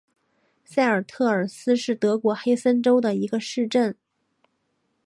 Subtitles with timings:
[0.65, 3.95] 塞尔特尔斯是德国黑森州的一个市镇。